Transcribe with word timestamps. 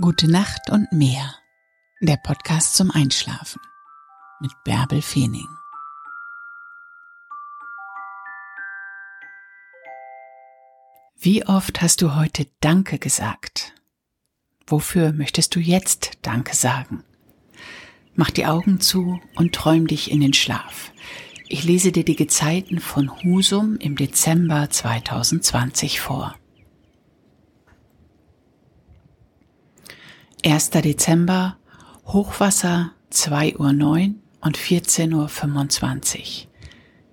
Gute 0.00 0.28
Nacht 0.28 0.70
und 0.70 0.90
mehr. 0.90 1.36
Der 2.00 2.16
Podcast 2.16 2.74
zum 2.74 2.90
Einschlafen 2.90 3.60
mit 4.40 4.50
Bärbel 4.64 5.00
Feening. 5.00 5.46
Wie 11.16 11.46
oft 11.46 11.80
hast 11.80 12.02
du 12.02 12.16
heute 12.16 12.48
Danke 12.58 12.98
gesagt? 12.98 13.72
Wofür 14.66 15.12
möchtest 15.12 15.54
du 15.54 15.60
jetzt 15.60 16.18
Danke 16.22 16.56
sagen? 16.56 17.04
Mach 18.16 18.32
die 18.32 18.46
Augen 18.46 18.80
zu 18.80 19.20
und 19.36 19.54
träum 19.54 19.86
dich 19.86 20.10
in 20.10 20.20
den 20.20 20.34
Schlaf. 20.34 20.90
Ich 21.48 21.62
lese 21.62 21.92
dir 21.92 22.04
die 22.04 22.16
Gezeiten 22.16 22.80
von 22.80 23.22
Husum 23.22 23.76
im 23.76 23.94
Dezember 23.94 24.68
2020 24.68 26.00
vor. 26.00 26.34
1. 30.46 30.70
Dezember, 30.72 31.56
Hochwasser 32.04 32.92
2 33.08 33.56
Uhr 33.56 33.72
9 33.72 34.20
und 34.42 34.58
14.25 34.58 35.14
Uhr. 35.14 36.50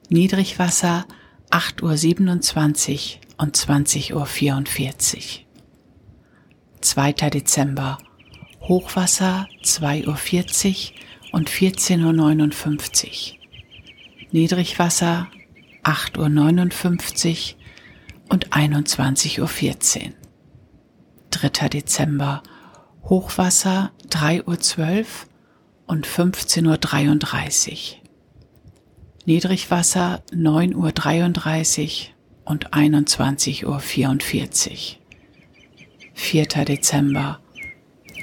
Niedrigwasser 0.10 1.06
8 1.50 1.82
Uhr 1.82 1.96
27 1.96 3.22
und 3.38 3.56
20 3.56 4.14
Uhr 4.16 4.26
44. 4.26 5.48
2. 6.82 7.14
Dezember, 7.14 8.00
Hochwasser 8.60 9.48
2 9.64 10.08
Uhr 10.08 10.18
40 10.18 10.96
und 11.32 11.50
14 11.50 12.04
Uhr 12.04 12.12
59. 12.12 13.40
Niedrigwasser 14.32 15.30
8 15.84 16.18
Uhr 16.18 16.28
59 16.28 17.56
und 18.28 18.52
21 18.52 19.40
Uhr 19.40 19.48
14. 19.48 20.16
3. 21.30 21.70
Dezember, 21.70 22.44
Hochwasser 23.04 23.92
3.12 24.10 25.00
Uhr 25.00 25.06
und 25.88 26.08
15.33 26.08 27.72
Uhr. 27.72 28.02
Niedrigwasser 29.26 30.24
9.33 30.32 32.08
Uhr 32.08 32.52
und 32.52 32.74
21.44 32.74 33.66
Uhr. 33.66 35.02
4. 36.14 36.46
Dezember. 36.46 37.40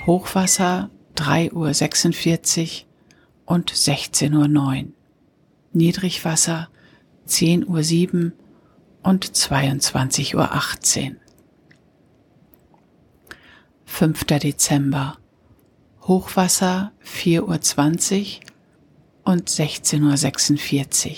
Hochwasser 0.06 0.90
3.46 1.16 2.82
Uhr 2.82 2.86
und 3.46 3.72
16.09 3.72 4.56
Uhr. 4.56 4.92
Niedrigwasser 5.72 6.68
10.07 7.26 8.14
Uhr 8.14 8.32
und 9.02 9.26
22.18 9.26 10.34
Uhr. 11.10 11.16
5. 13.88 14.24
Dezember. 14.26 15.16
Hochwasser 16.02 16.92
4.20 17.04 18.20
Uhr 18.20 18.26
und 19.24 19.48
16.46 19.48 21.10
Uhr. 21.10 21.16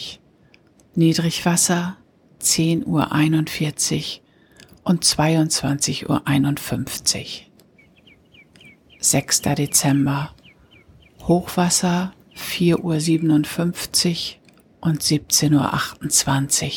Niedrigwasser 0.95 1.99
10.41 2.41 2.87
Uhr 2.87 3.13
und 4.85 5.05
22.51 5.05 6.09
Uhr. 6.09 6.19
6. 8.99 9.43
Dezember. 9.43 10.35
Hochwasser 11.25 12.15
4.57 12.35 14.37
Uhr 14.37 14.41
und 14.89 15.03
17.28 15.03 16.65
Uhr. 16.65 16.71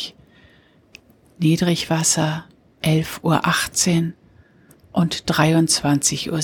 Niedrigwasser 1.39 2.43
11.18 2.81 4.07
Uhr 4.07 4.13
und 4.93 5.25
23.27 5.25 6.29
Uhr. 6.31 6.41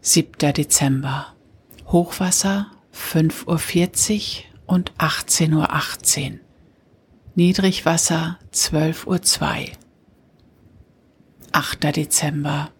7. 0.00 0.54
Dezember. 0.54 1.34
Hochwasser 1.86 2.70
5.40 2.94 4.38
Uhr 4.38 4.74
und 4.74 4.92
18.18 4.98 5.54
Uhr. 5.54 5.72
18. 5.72 6.40
Niedrigwasser 7.34 8.38
12.02 8.52 9.06
Uhr. 9.06 9.76
8. 11.52 11.96
Dezember. 11.96 12.70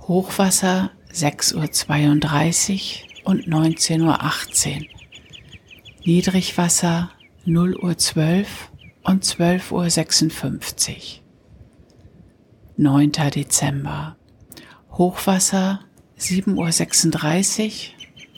Hochwasser 0.00 0.92
6.32 1.12 3.02
Uhr 3.24 3.30
und 3.30 3.48
19.18 3.48 4.76
Uhr. 4.76 4.86
Niedrigwasser 6.04 7.10
0.12 7.46 8.38
Uhr 8.40 8.46
und 9.06 9.24
12.56 9.24 10.90
Uhr. 10.90 10.96
9. 12.76 13.12
Dezember. 13.12 14.16
Hochwasser 14.90 15.80
7.36 16.18 17.90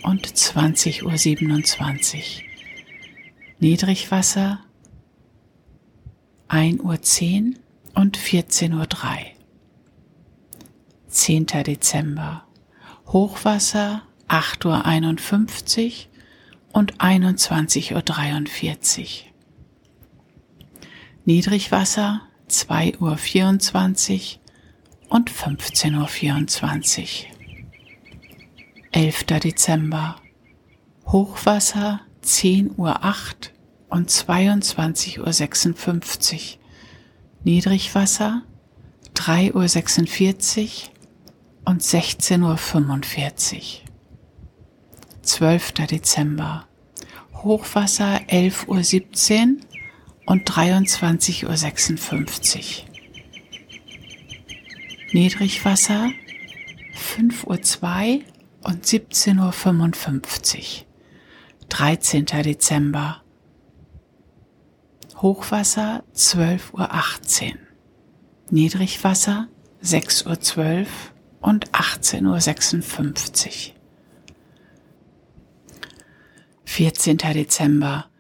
Uhr 0.05 0.11
und 0.11 0.27
20.27 0.27 2.17
Uhr. 2.17 2.23
Niedrigwasser 3.61 4.61
1.10 6.49 6.83
Uhr 6.83 6.99
und 7.95 8.19
14.03 8.19 8.75
Uhr. 8.75 8.87
10. 11.09 11.47
Dezember. 11.47 12.45
Hochwasser 13.07 14.03
8.51 14.29 15.87
Uhr 15.87 15.93
und 16.75 16.99
21.43 16.99 19.25
Uhr. 19.25 19.28
Niedrigwasser 21.29 22.23
2.24 22.49 24.39
Uhr 24.39 25.15
und 25.15 25.31
15.24 25.31 27.01
Uhr. 27.03 27.09
11. 28.93 29.25
Dezember. 29.25 30.17
Hochwasser 31.05 32.01
10.08 32.25 32.79
Uhr 32.79 32.97
und 33.91 34.09
22.56 34.09 35.19
Uhr. 35.19 36.61
Niedrigwasser 37.45 38.45
3.46 39.15 40.63
Uhr 40.65 40.71
und 41.67 41.83
16.45 41.83 43.55
Uhr. 43.55 43.61
12. 45.21 45.73
Dezember. 45.73 46.65
Hochwasser 47.35 48.17
11.17 48.31 49.57
Uhr 49.57 49.68
und 50.29 50.49
23.56 50.51 51.47
Uhr. 51.47 51.55
Niedrigwasser 55.13 56.11
5.02 56.95 58.19
Uhr 58.19 58.25
und 58.63 58.85
17.55 58.85 60.59
Uhr. 60.59 60.87
13. 61.71 62.27
Dezember. 62.27 63.23
Hochwasser 65.17 66.05
12.18 66.15 67.53
Uhr. 67.53 67.59
Niedrigwasser 68.51 69.49
6.12 69.83 70.81
Uhr 70.81 70.87
und 71.41 71.71
18.56 71.71 73.47
Uhr. 73.47 73.75
14. 76.67 77.17
Dezember. 77.17 78.11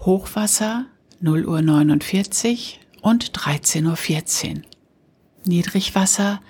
Hochwasser 0.00 0.86
0 1.20 1.46
Uhr 1.46 1.62
49 1.62 2.80
und 3.00 3.30
13.14 3.30 4.56
Uhr. 4.56 4.62
Niedrigwasser 5.46 6.40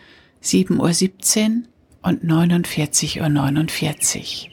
7 0.40 0.80
Uhr 0.80 0.92
17 0.92 1.68
und 2.02 2.24
49 2.24 3.20
Uhr 3.20 3.28
49. 3.28 4.50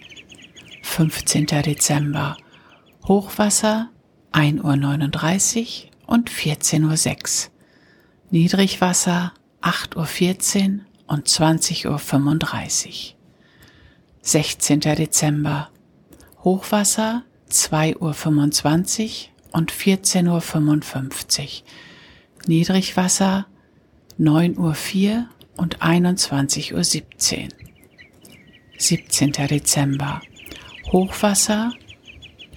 15. 0.83 1.45
Dezember. 1.47 2.37
Hochwasser 3.07 3.89
1 4.31 4.63
Uhr 4.63 4.75
39 4.75 5.89
und 6.05 6.29
14 6.29 6.83
Uhr 6.83 6.97
6. 6.97 7.49
Niedrigwasser 8.29 9.33
8 9.61 9.95
Uhr 9.97 10.05
14 10.05 10.85
und 11.07 11.27
20 11.27 11.87
Uhr 11.87 11.97
35. 11.97 13.17
16. 14.21 14.79
Dezember. 14.79 15.69
Hochwasser 16.43 17.23
2 17.49 17.97
Uhr 17.97 18.13
25 18.13 19.32
und 19.53 19.71
14.55 19.71 21.41
Uhr. 21.41 21.49
Niedrigwasser 22.47 23.47
9.04 24.19 24.57
Uhr 24.57 25.29
und 25.55 25.79
21.17 25.81 26.73
Uhr. 26.73 26.83
17. 28.77 29.31
Dezember. 29.31 30.21
Hochwasser 30.91 31.71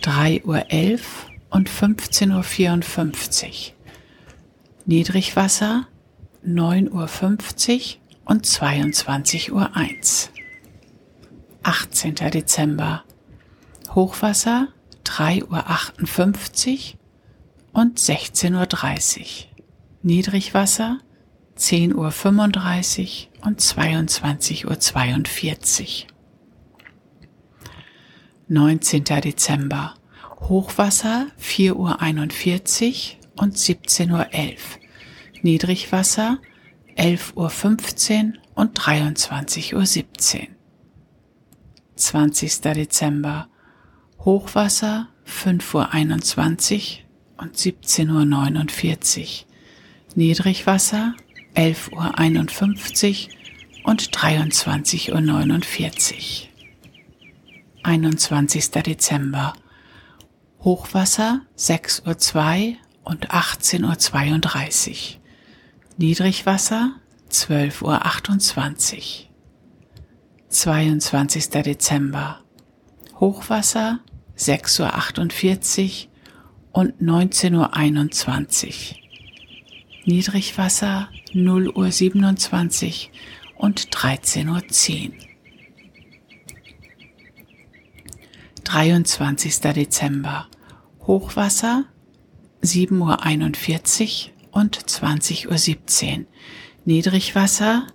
3.11 0.03 0.45
Uhr 0.45 1.01
und 1.51 1.71
15.54 1.71 3.45
Uhr. 3.47 3.73
Niedrigwasser 4.87 5.87
9.50 6.45 6.91
Uhr 6.93 8.01
und 8.25 8.47
22.01 8.47 9.53
Uhr. 9.53 9.71
18. 11.63 12.15
Dezember. 12.15 13.05
Hochwasser 13.95 14.69
3.58 15.07 16.95
Uhr 16.95 16.99
und 17.73 17.99
16.30 17.99 19.21
Uhr. 19.21 19.27
Niedrigwasser 20.03 21.01
10.35 21.57 21.95
Uhr 21.95 22.13
und 23.47 23.61
22.42 23.61 26.05
Uhr. 26.05 26.09
19. 28.49 29.05
Dezember. 29.05 29.95
Hochwasser 30.41 31.29
4.41 31.41 31.75
Uhr 31.75 32.01
und 33.43 33.57
17.11 33.57 34.13
Uhr. 34.13 34.27
Niedrigwasser 35.43 36.39
11.15 36.97 37.35
Uhr 37.35 37.51
und 38.55 38.79
23.17 38.79 40.41
Uhr. 40.41 40.47
20. 41.97 42.61
Dezember. 42.61 43.49
Hochwasser 44.27 45.09
5.21 45.25 46.99
Uhr 47.39 47.45
und 47.45 47.57
17.49 47.57 49.21
Uhr. 49.21 49.47
Niedrigwasser 50.17 51.15
11.51 51.55 53.29
Uhr 53.29 53.89
und 53.89 54.11
23.49 54.11 55.13
Uhr. 55.13 56.49
21. 57.85 58.71
Dezember. 58.73 59.53
Hochwasser 60.59 61.43
6.02 61.57 62.71
Uhr 62.71 62.77
und 63.05 63.31
18.32 63.31 64.91
Uhr. 64.91 65.21
Niedrigwasser 65.99 66.97
12.28 67.31 68.97
Uhr. 68.97 69.29
22. 70.49 71.49
Dezember. 71.49 72.41
Hochwasser 73.21 74.01
6.48 74.39 76.07
Uhr 76.07 76.81
und 76.81 77.01
19.21 77.01 78.67
Uhr. 78.67 78.97
Niedrigwasser 80.05 81.09
0.27 81.33 83.09
Uhr 83.09 83.65
und 83.65 83.89
13.10 83.89 85.09
Uhr. 85.09 85.27
23. 88.65 89.61
Dezember. 89.61 90.49
Hochwasser 91.07 91.85
7.41 92.63 94.31
Uhr 94.53 94.61
und 94.61 94.77
20.17 94.79 96.19
Uhr. 96.19 96.25
Niedrigwasser 96.85 97.87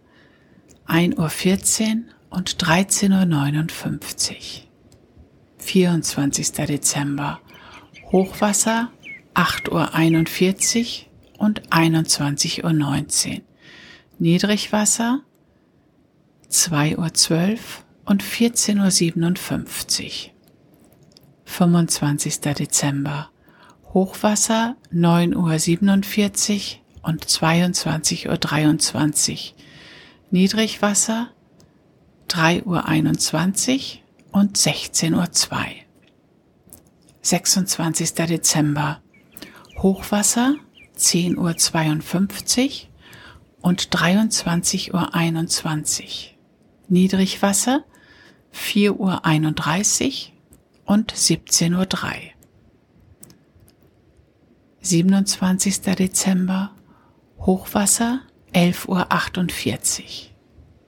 1.14 0.87 1.97
Uhr 1.97 2.03
und 2.29 2.55
13.59 2.55 4.31
Uhr. 4.31 4.70
24. 5.61 6.51
Dezember. 6.51 7.39
Hochwasser 8.11 8.91
8.41 9.33 11.05
Uhr 11.37 11.45
und 11.45 11.69
21.19 11.69 13.31
Uhr. 13.31 13.41
Niedrigwasser 14.19 15.21
2.12 16.49 17.51
Uhr 17.51 17.57
und 18.05 18.23
14.57 18.23 20.03
Uhr. 20.03 20.09
25. 21.45 22.39
Dezember. 22.41 23.29
Hochwasser 23.93 24.75
9.47 24.93 26.75
Uhr 27.03 27.09
und 27.09 27.25
22.23 27.25 29.31
Uhr. 29.31 29.37
Niedrigwasser 30.31 31.29
3.21 32.29 32.65
Uhr 32.65 32.87
und 34.31 34.57
16.02 34.57 35.53
Uhr. 35.53 35.67
26. 37.21 38.13
Dezember. 38.13 39.01
Hochwasser 39.77 40.55
10.52 40.97 42.57
Uhr 42.57 42.63
und 43.61 43.89
23.21 43.89 44.93
Uhr. 44.93 45.01
Niedrigwasser 46.87 47.83
4.31 48.53 48.97
Uhr 48.97 49.21
und 50.85 51.13
17.03 51.13 51.77
Uhr. 51.77 51.87
27. 54.81 55.81
Dezember 55.81 56.71
Hochwasser 57.39 58.21
11.48 58.53 59.99
Uhr. 59.99 60.05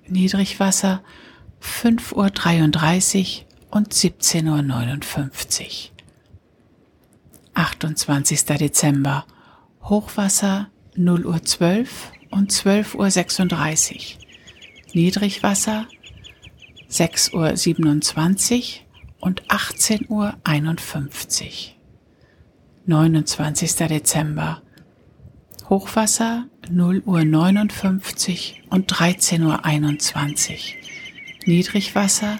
Niedrigwasser 0.08 1.04
5.33 1.64 3.40
Uhr 3.40 3.46
und 3.72 3.94
17.59 3.94 5.62
Uhr. 5.64 5.94
28. 7.56 8.46
Dezember 8.46 9.26
Hochwasser 9.84 10.70
0 10.96 11.26
Uhr 11.26 11.42
12 11.42 12.12
und 12.32 12.52
12.36 12.52 13.96
Uhr. 13.96 14.02
Niedrigwasser 14.94 15.88
6 16.88 17.34
Uhr 17.34 17.56
27 17.56 18.86
und 19.20 19.50
18 19.50 20.08
Uhr 20.10 20.36
51. 20.44 21.80
29. 22.86 23.76
Dezember. 23.88 24.62
Hochwasser 25.70 26.46
0 26.70 27.02
Uhr 27.06 27.24
59 27.24 28.64
und 28.70 28.88
13 28.88 29.44
Uhr 29.44 29.64
21. 29.66 30.83
Niedrigwasser 31.46 32.40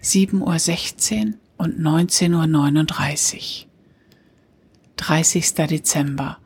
7 0.00 0.42
Uhr 0.42 0.58
16 0.58 1.36
und 1.56 1.78
19 1.78 2.34
Uhr 2.34 2.48
39. 2.48 3.68
30. 4.96 5.54
Dezember. 5.54 6.38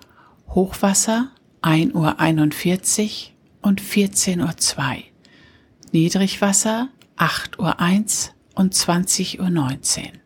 Hochwasser 0.48 1.30
1 1.62 1.94
Uhr 1.94 2.20
41 2.20 3.34
und 3.62 3.80
14 3.80 4.42
Uhr 4.42 4.54
2. 4.54 5.04
Niedrigwasser 5.92 6.90
8 7.16 7.58
Uhr 7.58 7.80
1 7.80 8.34
und 8.54 8.74
20 8.74 9.40
Uhr 9.40 9.48
19. 9.48 10.20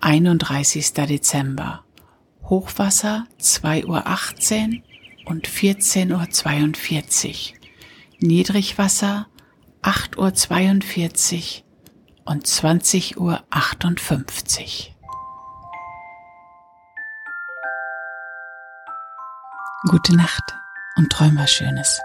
31. 0.00 0.92
Dezember. 0.94 1.84
Hochwasser 2.42 3.28
2 3.38 3.86
Uhr 3.86 4.04
18 4.04 4.82
und 5.26 5.46
14 5.46 6.10
Uhr 6.10 6.28
42. 6.28 7.54
Niedrigwasser 8.18 9.28
8 9.82 10.18
Uhr 10.18 10.34
42 10.34 11.64
und 12.26 12.46
20 12.46 13.18
Uhr 13.18 13.42
58. 13.48 14.94
Gute 19.88 20.14
Nacht 20.14 20.42
und 20.96 21.10
träum 21.10 21.38
was 21.38 21.50
Schönes. 21.50 21.98